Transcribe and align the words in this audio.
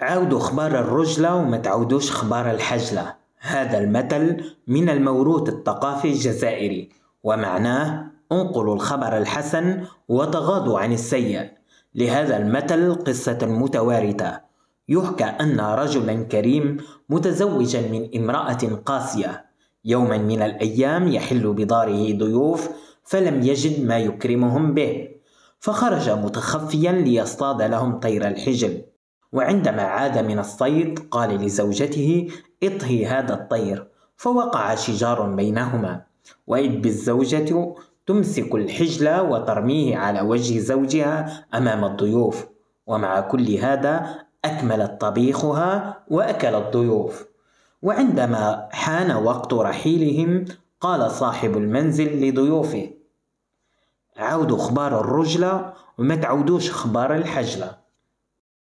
عودوا 0.00 0.38
خبار 0.38 0.78
الرجلة 0.78 1.34
وما 1.34 1.56
تعودوش 1.56 2.10
خبار 2.10 2.50
الحجلة. 2.50 3.14
هذا 3.38 3.78
المثل 3.78 4.44
من 4.66 4.88
الموروث 4.88 5.48
الثقافي 5.48 6.08
الجزائري 6.08 6.88
ومعناه 7.22 8.06
انقلوا 8.32 8.74
الخبر 8.74 9.18
الحسن 9.18 9.84
وتغاضوا 10.08 10.78
عن 10.78 10.92
السيء. 10.92 11.50
لهذا 11.94 12.36
المثل 12.36 12.94
قصة 12.94 13.38
متوارثة. 13.42 14.40
يحكى 14.88 15.24
أن 15.24 15.60
رجلا 15.60 16.22
كريم 16.22 16.76
متزوجا 17.08 17.80
من 17.80 18.08
امرأة 18.16 18.80
قاسية. 18.86 19.44
يوما 19.84 20.18
من 20.18 20.42
الأيام 20.42 21.08
يحل 21.08 21.52
بداره 21.52 22.18
ضيوف 22.18 22.68
فلم 23.04 23.42
يجد 23.42 23.86
ما 23.86 23.98
يكرمهم 23.98 24.74
به. 24.74 25.08
فخرج 25.58 26.10
متخفيا 26.10 26.92
ليصطاد 26.92 27.62
لهم 27.62 28.00
طير 28.00 28.28
الحجل. 28.28 28.93
وعندما 29.34 29.82
عاد 29.82 30.18
من 30.18 30.38
الصيد 30.38 30.98
قال 31.10 31.30
لزوجته 31.30 32.28
اطهي 32.62 33.06
هذا 33.06 33.34
الطير. 33.34 33.88
فوقع 34.16 34.74
شجار 34.74 35.22
بينهما. 35.34 36.02
وإذ 36.46 36.80
بالزوجة 36.80 37.74
تمسك 38.06 38.54
الحجل 38.54 39.20
وترميه 39.20 39.96
على 39.96 40.20
وجه 40.20 40.58
زوجها 40.58 41.46
أمام 41.54 41.84
الضيوف 41.84 42.46
ومع 42.86 43.20
كل 43.20 43.54
هذا 43.54 44.14
أكملت 44.44 45.00
طبيخها 45.00 46.02
وأكل 46.08 46.54
الضيوف. 46.54 47.24
وعندما 47.82 48.68
حان 48.72 49.16
وقت 49.16 49.52
رحيلهم 49.54 50.44
قال 50.80 51.10
صاحب 51.10 51.56
المنزل 51.56 52.28
لضيوفه 52.28 52.90
عودوا 54.16 54.58
خبار 54.58 55.00
الرجلة 55.00 55.72
وما 55.98 56.16
تعودوش 56.16 56.70
خبار 56.70 57.14
الحجلة. 57.16 57.83